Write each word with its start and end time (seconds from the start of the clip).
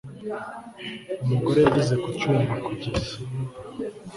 Umugore 1.23 1.59
yageze 1.61 1.93
ku 2.01 2.07
cyuma 2.19 2.53
kumeza 2.63 3.15